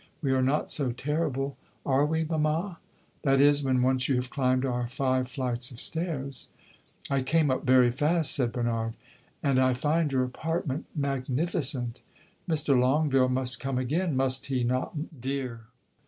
[0.23, 2.79] "We are not so terrible, are we, mamma?
[3.21, 6.47] that is, when once you have climbed our five flights of stairs."
[7.11, 8.95] "I came up very fast," said Bernard,
[9.43, 12.01] "and I find your apartment magnificent."
[12.49, 12.79] "Mr.
[12.79, 15.65] Longueville must come again, must he not, dear?"